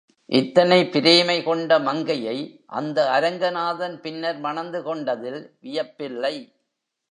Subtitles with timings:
[0.29, 2.35] இத்தனை பிரேமை கொண்ட மங்கையை
[2.79, 6.35] இந்த அரங்கநாதன் பின்னர் மணந்து கொண்டதில் வியப்பில்லை.